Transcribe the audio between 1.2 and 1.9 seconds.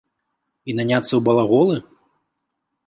балаголы?